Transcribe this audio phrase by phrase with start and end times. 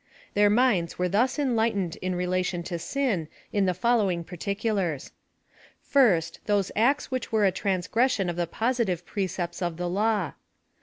[0.33, 5.11] Their minds were thus enlightened in relation to sin in the following particulars.
[5.83, 10.31] First, those acts which were a transgression of the posi tive precepts of the Law.